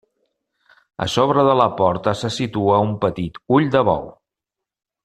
[1.05, 4.13] A sobre de la porta se situa un petit ull de bou.